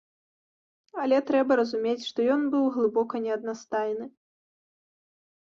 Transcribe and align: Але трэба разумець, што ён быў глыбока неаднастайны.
Але 1.01 1.19
трэба 1.27 1.57
разумець, 1.61 2.07
што 2.11 2.19
ён 2.37 2.41
быў 2.55 2.65
глыбока 2.79 3.15
неаднастайны. 3.27 4.11